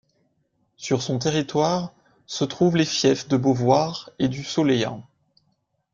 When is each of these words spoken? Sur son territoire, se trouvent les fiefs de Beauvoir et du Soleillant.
Sur 0.77 1.03
son 1.03 1.19
territoire, 1.19 1.93
se 2.25 2.43
trouvent 2.43 2.75
les 2.75 2.85
fiefs 2.85 3.27
de 3.27 3.37
Beauvoir 3.37 4.09
et 4.17 4.29
du 4.29 4.43
Soleillant. 4.43 5.05